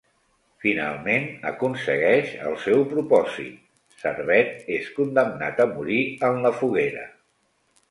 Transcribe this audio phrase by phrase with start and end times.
[0.61, 3.61] Finalment aconsegueix el seu propòsit,
[4.07, 7.09] Servet és condemnat a morir en la foguera.